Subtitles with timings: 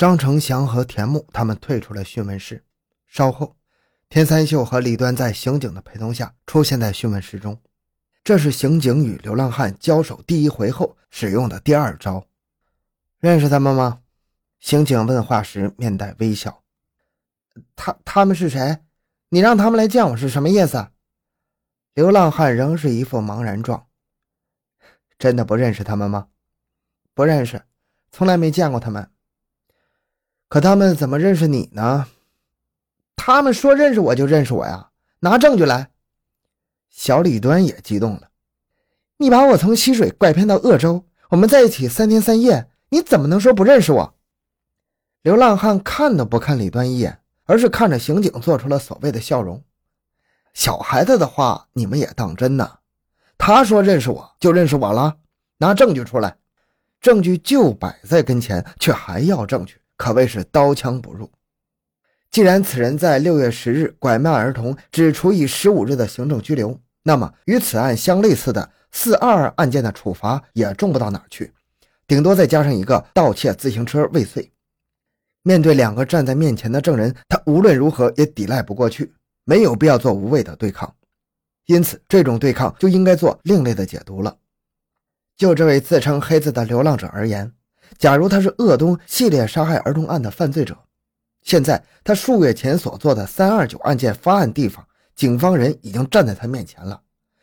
[0.00, 2.64] 张成祥和田木他们退出了讯问室。
[3.06, 3.54] 稍后，
[4.08, 7.60] 田三秀和李端在刑警的陪同下出现在讯问室中。
[8.24, 12.26] 这是刑警与流浪汉交手第一回后使用的第二招。
[13.18, 14.00] 认识他们吗？
[14.58, 16.62] 刑警问话时面带微笑。
[17.76, 18.78] 他他们是谁？
[19.28, 20.88] 你让他们来见我是什么意思？
[21.92, 23.86] 流浪汉仍是一副茫然状。
[25.18, 26.28] 真的不认识他们吗？
[27.12, 27.60] 不认识，
[28.10, 29.10] 从来没见过他们。
[30.50, 32.08] 可他们怎么认识你呢？
[33.14, 34.88] 他们说认识我就认识我呀，
[35.20, 35.90] 拿证据来。
[36.88, 38.30] 小李端也激动了。
[39.18, 44.14] 你把我从溪水拐骗到鄂州，我们在一起三天三夜，你怎么能说不认识我？
[45.22, 49.62] 流浪汉看都不看李端一眼，而是看着刑警做出了所谓的笑容。
[50.52, 52.78] 小孩子的话你们也当真呢？
[53.38, 55.18] 他说认识我就认识我了，
[55.58, 56.38] 拿证据出来。
[57.00, 61.30] 证据就摆在跟前，却还要证据，可谓是刀枪不入。
[62.30, 71.52] 既然此人在六月十日拐卖儿童，只处以十五日的行政拘留，那么与此案相类似的四二二案件的处罚也重不到哪去，
[72.06, 74.50] 顶多再加上一个盗窃自行车未遂。
[75.42, 79.12] 面对两个站在面前的证人，他无论如何也抵赖不过去，
[79.44, 80.94] 没有必要做无谓的对抗。
[81.66, 84.34] 因此，这种对抗就应该做另类的解读了。
[85.36, 87.52] 就这位自称黑子的流浪者而言，
[87.98, 90.76] 假如他是鄂东系列杀害儿童案的犯罪者，
[91.42, 97.00] 现在他数月前所做的三二九案件发案地方，警方人已经站在他面前了，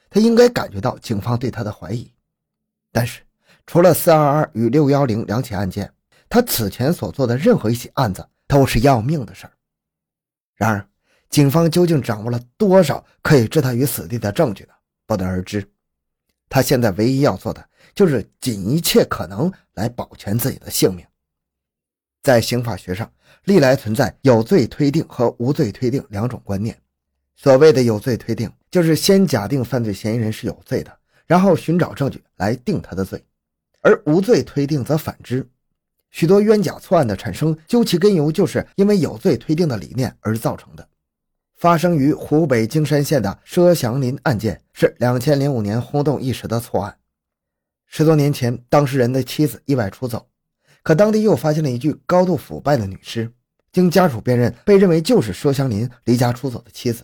[0.10, 2.12] 他应该感觉到警方对他的怀疑。
[2.92, 3.22] 但是，
[3.66, 5.92] 除了四二二与六幺零两起案件，
[6.30, 9.54] 他此前所做的任何一起案子都是要命的事儿。
[10.56, 10.88] 然而，
[11.30, 14.70] 警方究竟掌握了多少可以置他于死地的证据呢？
[15.06, 15.70] 不得而知。
[16.50, 17.68] 他现在唯一要做的。
[17.96, 21.04] 就是尽一切可能来保全自己的性命。
[22.22, 23.12] 在刑法学上，
[23.46, 26.80] 历来存在有罪推定和无罪推定两种观念。
[27.36, 33.18] 所谓的有罪推定，就是先假定犯罪嫌疑人是有罪的，然后寻找证据来定他的罪；
[33.82, 35.50] 而无罪推定则反之。
[36.12, 40.88] 许多冤假错案的产生，究其根由，就是因为有罪推定的理念而造成的。
[41.58, 47.00] 发生于湖北京山县的佘祥林案件，是两千零五年轰动一时的错案。
[47.88, 50.28] 十多年前，当事人的妻子意外出走，
[50.84, 53.32] 可当地又发现了一具高度腐败的女尸，
[53.72, 57.04] 经家属辨认，被认为就是佘祥林离家出走的妻子。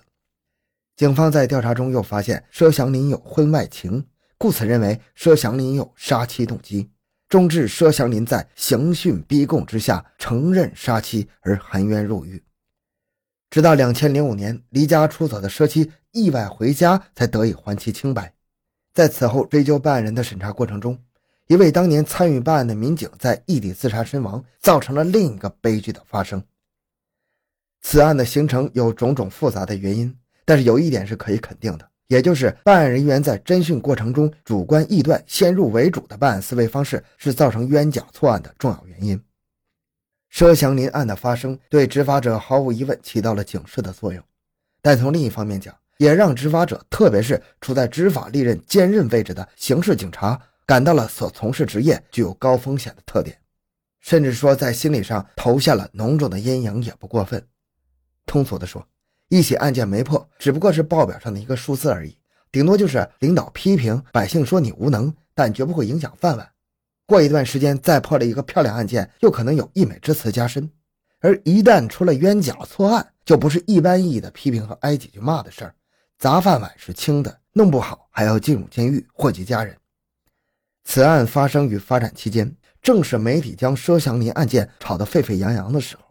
[0.95, 4.05] 警方在调查中又发现佘祥林有婚外情，
[4.37, 6.91] 故此认为佘祥林有杀妻动机，
[7.27, 12.43] 终致佘祥林在刑讯逼供之下承认杀妻而含冤入狱。
[13.53, 18.33] 直到两千零五年，离家出走的佘妻意外回家，才得以还其清白。
[18.95, 20.97] 在此后追究办案人的审查过程中，
[21.45, 26.43] 一位当年参与办案的民警在异地自杀身亡，造成了另一个悲剧的发生。
[27.83, 39.23] 此案的形成有种种复杂的原因，但是有一点是可以肯定的，也就是办案人员在侦讯过程中主观臆断、先入为主的办案思维方式，是造成冤假错案的重要原因。
[40.33, 44.23] 佘祥林案的发生，对执法者毫无疑问起到了警示的作用，
[44.81, 53.37] 但从另一方面讲，也让执法者，特别是处在执法利刃坚韧位置的刑事警察，感到了所从事职业具有高风险的特点，
[53.99, 57.45] 甚至说在心理上投下了浓重的阴影也不过分。
[58.25, 58.83] 通俗的说，
[59.29, 62.17] 一起案件没破，只不过是报表上的一个数字而已，
[62.51, 66.49] 顶多就是领导批评，百姓说你无能，但绝不会影响饭碗。
[67.13, 70.67] 过一段时间再破了一个漂亮案件，又可能有溢美之词加深。
[71.19, 75.75] 而一旦出了冤假错案，就不是一般意义的批评和挨几句骂的事儿。
[76.17, 79.77] 砸饭碗是轻的，弄不好还要进入监狱，祸及家人。
[80.85, 86.01] 此案发生与发展期间，正是媒体将佘祥林案件炒得沸沸扬扬的时候。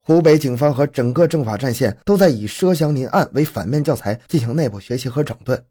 [0.00, 5.62] 湖北警方和整个政法战线都在以佘祥林案为反面教材进行内部学习和整顿。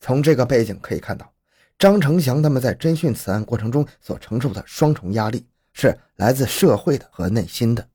[0.00, 1.31] 从这个背景可以看到，
[1.82, 7.88] 张成祥他们在侦讯此案过程中所承受的双重压力，是来自社会的和内心的。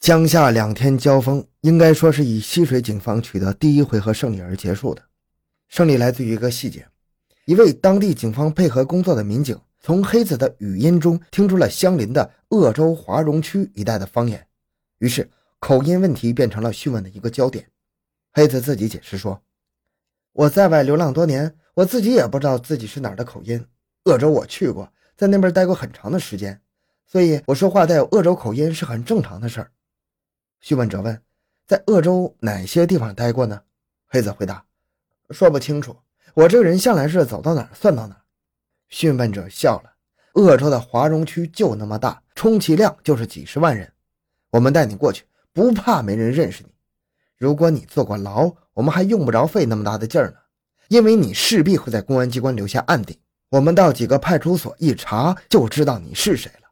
[0.00, 5.02] 江夏两天交锋，应该说是以溪水警方取得第一回合胜利而结束的。
[5.68, 6.88] 胜利来自于一个细节：
[7.44, 14.46] 一位当地警方配合工作的民警，从黑子的语音中听出了相邻的鄂州华容区一带的方言，
[15.00, 15.28] 于是
[15.58, 17.66] 口音问题变成了讯问的一个焦点。
[18.32, 19.42] 黑子自己解释说
[20.32, 23.66] ：“我在外流浪多年，我自己也不知道自己是哪儿的口音。
[24.04, 26.60] 鄂州我去过，在那边待过很长的时间，
[27.06, 29.70] 所以我说话带有鄂州口音是很正常的事儿。”
[30.60, 31.20] 询问者问
[31.66, 33.60] ：“在鄂州哪些地方待过呢？”
[34.06, 34.64] 黑子回答
[35.30, 35.96] ：“说不清楚，
[36.34, 38.20] 我这个人向来是走到哪儿算到哪儿。”
[38.88, 39.94] 询问者笑了
[40.34, 43.92] ：“鄂州的华容区就那么大，充其量就是几十万人。
[44.50, 46.70] 我们带你过去，不怕没人认识你。
[47.36, 50.36] 如果你坐过牢，我们还用不着费那么大的劲儿呢，
[50.88, 53.18] 因为你势必会在公安机关留下案底。
[53.50, 56.68] 我们到几个派出所一查，就知道你是谁了。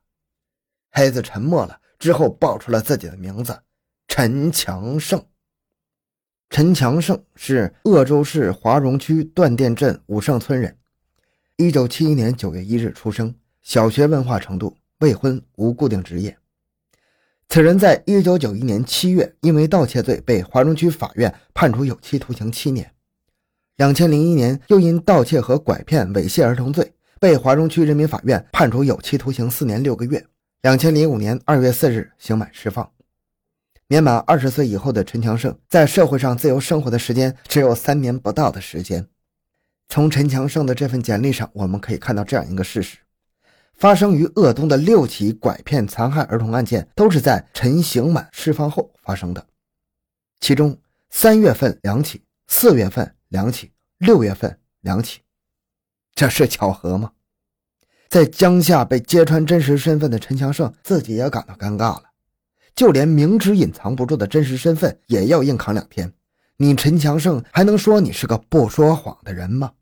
[0.91, 3.59] 黑子沉默了，之后报出了自己的名字：
[4.09, 5.25] 陈强胜。
[6.50, 10.76] 陈强胜是鄂州市华容区段店镇武胜村人，
[11.56, 16.37] 一九七一年九月一日出生，小学文化程度，未婚，无固定职业。
[17.49, 22.91] 此人在一九九一年七月因为盗窃罪被华容区法院判处有期徒刑七年，
[23.76, 30.24] 两千零一年又因盗窃和拐骗猥亵儿童罪被华中区人民法院判处有期徒刑四年六个月，
[30.60, 32.90] 两千零五年二月四日刑满释放。
[33.88, 39.06] 年满二十岁以后的陈强胜，在社会上自由生活的时间只有三年不到的时间。
[39.88, 42.96] 从陈强胜的这份简历上，我们可以看到这样一个事实：
[43.75, 49.46] 发生于鄂东的六起拐骗残害儿童案件，都是在陈刑满释放后发生的。
[50.40, 50.78] 其中，
[51.10, 55.20] 三月份两起，四月份两起，六月份两起，
[56.14, 57.12] 这是巧合吗？
[58.11, 62.02] 在江夏被揭穿真实身份的陈强胜自己也感到尴尬了。
[62.75, 66.12] 就连明知隐藏不住的真实身份也要硬扛两天，
[66.58, 69.73] 你陈强胜还能说你是个不说谎的人吗？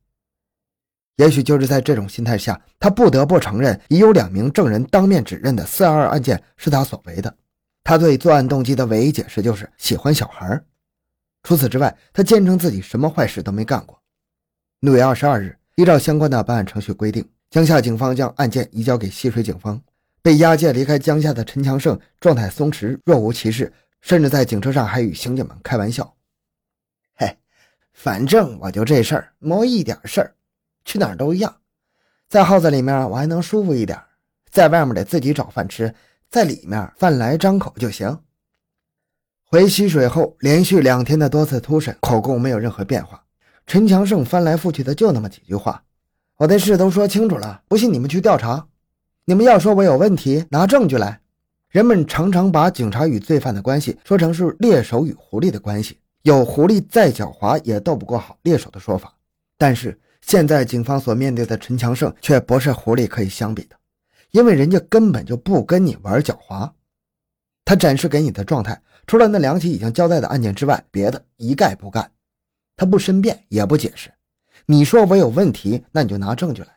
[1.16, 7.36] 也许就是在这种心态下，他不得不承认已有两名证人当面指认的四二二案件是他所为的。
[7.82, 10.62] 他对作案动机的唯一解释就是喜欢小孩
[11.42, 14.00] 除此之外，他坚称自己什么坏事都没干过。
[14.80, 19.80] 六月二十二日，依照相关的办案程序规定，江夏警方将案件移交给西水警方。
[20.22, 23.72] 被押解离开江夏的陈强胜状态松弛，若无其事，
[24.02, 26.14] 甚至在警车上还与刑警们开玩笑
[27.16, 27.38] ：“嘿，
[27.94, 30.34] 反正我就这事儿，没一点事儿，
[30.84, 31.56] 去哪儿都一样。
[32.28, 33.98] 在号子里面我还能舒服一点，
[34.50, 35.94] 在外面得自己找饭吃，
[36.28, 38.20] 在里面饭来张口就行。”
[39.52, 43.20] 回溪水后，连续两天的多次突审，口供没有任何变化。
[43.66, 45.82] 陈强胜翻来覆去的就那么几句话
[46.38, 48.68] ：“我的事都说清楚了，不信你们去调查。”
[49.26, 51.20] 你们要说我有问题，拿证据来。
[51.68, 59.12] 人们常常把警察与罪犯的关系说成是猎手与狐狸的关系，有狐狸再狡猾也斗不过好猎手的说法。
[59.58, 63.74] 但是现在警方所面对的陈强胜却不是狐狸可以相比的，
[64.30, 66.70] 因为人家根本就不跟你玩狡猾。
[67.64, 72.12] 他展示给你的状态，除了那两起已经交代的案件之外，别的一概不干。
[72.76, 74.08] 他不申辩，也不解释。
[74.66, 76.68] 你说我有问题，那你就拿证据来。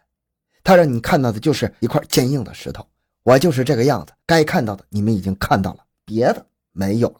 [0.64, 2.88] 他让你看到的就是一块坚硬的石头，
[3.22, 4.14] 我就是这个样子。
[4.26, 7.20] 该看到的你们已经看到了，别的没有了。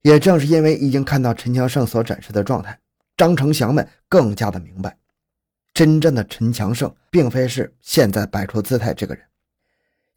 [0.00, 2.80] 也正是因为已经看到陈强胜所展示的状态，
[3.18, 4.96] 张成祥们更加的明白，
[5.74, 9.22] 真正的陈强胜并非是现在摆出姿态这个人。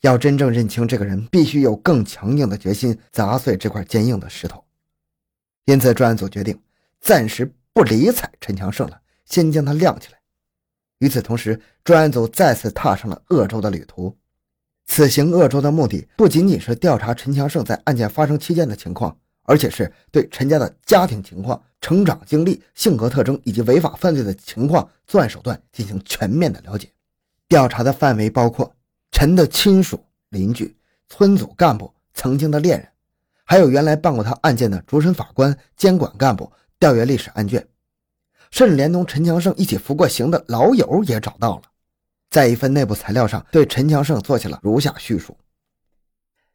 [0.01, 4.63] 要真正认清这个人，必须有更强硬的决心砸碎这块坚硬的石头。
[5.65, 6.59] 因此，专案组决定
[7.01, 10.19] 暂时不理睬陈强胜了，先将他晾起来。
[11.00, 14.15] 与此同时，专案组再次踏上了鄂州的旅途。
[14.86, 26.92] 此行鄂州的目的不仅仅是调查陈强胜在案件发生期间的情况，而且是对陈家的家庭情况、成长经历、性格特征以及违法犯罪的情况、作案手段进行全面的了解。
[27.47, 28.75] 调查的范围包括
[29.17, 30.75] 陈的亲属、邻居、
[31.07, 32.89] 村组干部、曾经的恋人，
[33.45, 37.66] 还有原来办过他案件的主审法官、监管干部，调阅历史案卷。
[38.51, 41.61] 甚至连同陈强胜一起服过刑的老友也找到了，
[42.30, 45.37] 在一份内部材料上对陈强胜做起了如下叙述：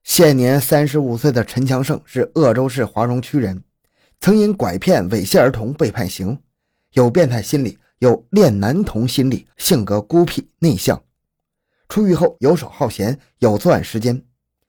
[0.02, 3.64] 现年三十五岁的陈强胜是鄂州市华容区人，
[4.20, 6.38] 曾因拐骗猥亵儿童被判刑，
[6.92, 11.02] 有变态心理，有恋男童心理，性格孤僻内向。
[11.90, 14.22] 出狱后游手好闲，有作案时间，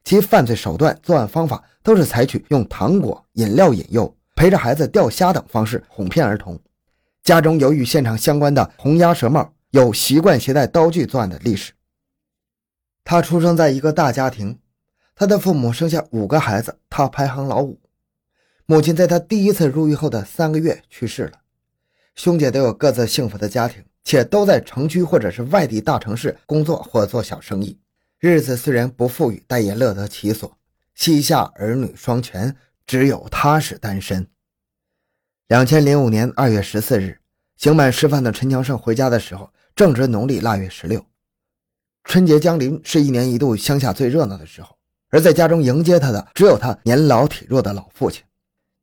[0.04, 6.60] 其犯罪手段、作案方法都是采取用糖果、饮料引诱、陪着孩子钓虾等方式哄骗儿童。
[7.22, 11.74] 家中有与现场相关的红鸭舌帽，有习惯携带刀具作案的历史。
[13.04, 14.58] 他出生在一个大家庭，
[15.13, 17.80] 他的父母生下五个孩子，他排行老五。
[18.66, 21.34] 母亲在他第一次入狱后的三个月去世了。
[22.16, 27.77] 兄姐都有各自幸福的家庭，且都在城区或者是外地大城市工作或做小生意，
[28.20, 30.58] 日子虽然不富裕，但也乐得其所。
[30.96, 32.55] 膝下儿女双全，
[32.86, 34.27] 只有他是单身。
[35.48, 37.20] 两千零五年二月十四日，
[37.58, 41.05] 刑满释放的陈强胜回家的时候，正值农历腊月十六。
[42.03, 44.75] 春节将临，是一年一度乡下最热闹的时候。
[45.10, 48.24] 而在家中迎接他的，只有他年老体弱的老父亲。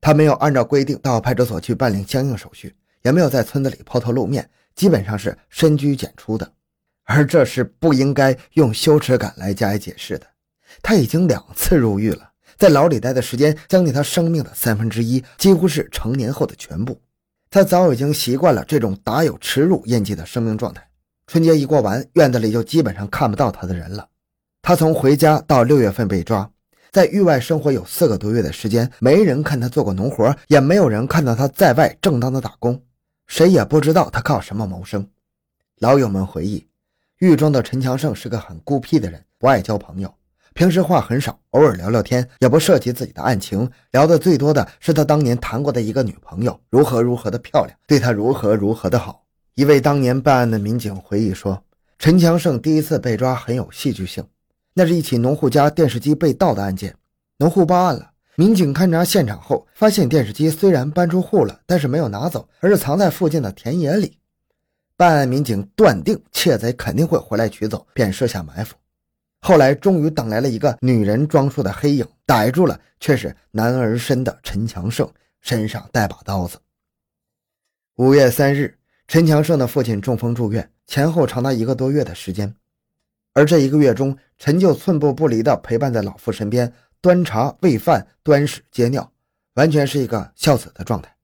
[0.00, 4.48] 他没有按照规定到派出所去办理相应手续，也没有在村子里抛头露面，
[4.78, 6.49] 基本上是深居简出的。
[7.02, 10.26] 而这是不应该用羞耻感来加以解释的。
[10.82, 17.00] 他已经两次入狱了，在牢里待的时间将近他生命的三分之一，几乎是成年后的全部。
[17.50, 20.87] 他早已经习惯了这种打有耻辱印记的生命状态。
[21.26, 24.06] 春节一过完，院子里就基本上看不到他的人了。
[24.61, 26.50] 他从回家到六月份被抓，
[26.92, 32.82] 在狱外生活有四个多月的时间，没人看他做过农活，也没有人看到他在外正当的打工，
[33.28, 35.08] 谁也不知道他靠什么谋生。
[35.78, 36.66] 老友们回忆。
[37.18, 40.12] 狱中的陈强胜是个很孤僻的人，不爱交朋友，
[40.54, 49.25] 平时话很少，偶尔聊聊天，也不涉及自己的案情，聊的最多的是他当年谈过的一个女朋友如何如何的漂亮，对他如何如何的好。
[49.54, 51.61] 一位当年办案的民警回忆说，
[51.99, 54.25] 陈强胜第一次被抓很有戏剧性，
[54.75, 56.94] 那是一起农户家电视机被盗的案件，
[57.38, 64.16] 农户报案了，民警勘察现场后发现电视机虽然搬出户了，但是没有拿走，而是藏在附近的田野里。
[64.97, 68.76] 办案民警断定窃贼肯定会回来取走，便设下埋伏。
[69.40, 76.59] 后来终于等来了一个女人装束的黑影，逮住了，却是男儿身的陈强胜，身上带把刀子。
[77.97, 78.73] 五月三日，
[79.09, 82.54] 陈强胜的父亲中风住院，前后长达一个多月的时间。
[83.35, 89.12] 而这一个月中，陈就寸步不离地陪伴在老父身边，端茶喂饭、端屎接尿，
[89.55, 91.17] 完全是一个孝子的状态。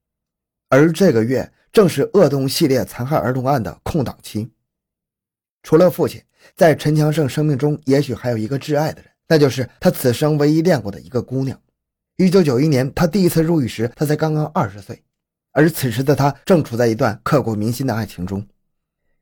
[0.69, 1.51] 而这个月。
[1.75, 4.49] 正是恶动系列残害儿童案的空档期。
[5.61, 6.23] 除了父亲，
[6.55, 11.59] 在陈强胜生命中，也许还有一个挚爱的人，那就是他此生唯一恋过的一个姑娘。
[12.15, 15.03] 一九九一年，他第一次入狱时，他才刚刚二十岁，
[15.51, 18.47] 而此时的他正处在一段刻骨铭心的爱情中。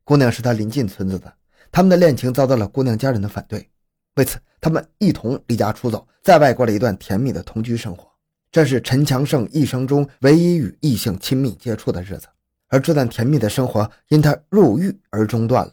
[0.04, 1.34] 姑娘是他邻近村子的，
[1.72, 3.68] 他们的恋情遭到了姑娘家人的反对，
[4.14, 8.08] 为此，他们一同离家出走，在外过了一段甜蜜的同居生活。
[8.52, 12.28] 这是陈强胜一生中唯一与异性亲密接触的日子。
[12.68, 15.72] 而这段甜蜜的生活因他入狱而中断了。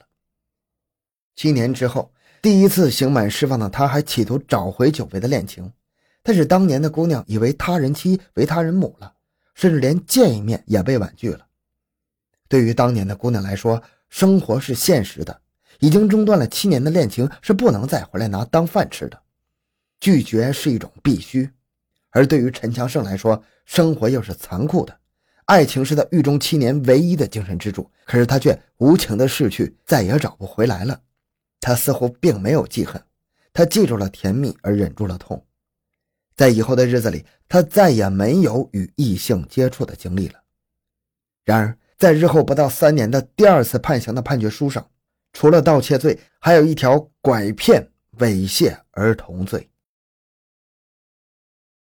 [1.36, 5.72] 七年之后，第一次刑满释放的他，还企图找回久违的恋情，
[6.22, 9.14] 但是当年的姑娘已为他人妻，为他人母了，
[9.56, 11.46] 甚至连见一面也被婉拒了。
[12.48, 15.42] 对于当年的姑娘来说，生活是现实的，
[15.82, 19.20] 已经中断了七年的恋情是不能再回来拿当饭吃的，
[20.00, 21.50] 拒绝是一种必须。
[22.12, 24.96] 而对于陈强胜来说，生活又是残酷的。
[25.46, 31.02] 爱情是他狱中七年唯一的精神支柱，可是他却无情的逝去，再也找不回来了。
[31.60, 33.02] 他似乎并没有记恨，
[33.52, 35.44] 他记住了甜蜜而忍住了痛。
[36.36, 40.36] 在以后的日子里，他再也没有与异性接触的经历了。
[41.44, 44.88] 然而，在日后不到三年的第二次判刑的判决书上，
[45.34, 49.71] 除了盗窃罪，还有一条拐骗猥亵儿童罪。